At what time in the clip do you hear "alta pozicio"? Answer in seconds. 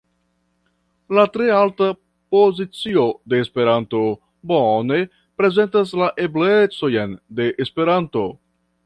1.57-3.03